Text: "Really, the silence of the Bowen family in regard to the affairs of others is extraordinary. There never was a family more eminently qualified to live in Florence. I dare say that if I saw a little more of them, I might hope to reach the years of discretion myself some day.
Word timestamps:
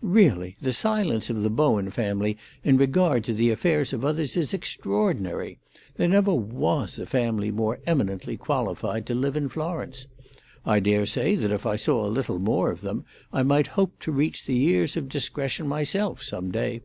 "Really, 0.00 0.56
the 0.62 0.72
silence 0.72 1.28
of 1.28 1.42
the 1.42 1.50
Bowen 1.50 1.90
family 1.90 2.38
in 2.62 2.78
regard 2.78 3.22
to 3.24 3.34
the 3.34 3.50
affairs 3.50 3.92
of 3.92 4.02
others 4.02 4.34
is 4.34 4.54
extraordinary. 4.54 5.58
There 5.98 6.08
never 6.08 6.32
was 6.32 6.98
a 6.98 7.04
family 7.04 7.50
more 7.50 7.80
eminently 7.86 8.38
qualified 8.38 9.04
to 9.04 9.14
live 9.14 9.36
in 9.36 9.50
Florence. 9.50 10.06
I 10.64 10.80
dare 10.80 11.04
say 11.04 11.34
that 11.36 11.52
if 11.52 11.66
I 11.66 11.76
saw 11.76 12.06
a 12.06 12.08
little 12.08 12.38
more 12.38 12.70
of 12.70 12.80
them, 12.80 13.04
I 13.30 13.42
might 13.42 13.66
hope 13.66 14.00
to 14.00 14.10
reach 14.10 14.46
the 14.46 14.56
years 14.56 14.96
of 14.96 15.10
discretion 15.10 15.68
myself 15.68 16.22
some 16.22 16.50
day. 16.50 16.80